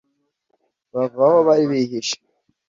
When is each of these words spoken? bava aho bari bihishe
bava 0.93 1.23
aho 1.27 1.37
bari 1.47 1.65
bihishe 1.71 2.17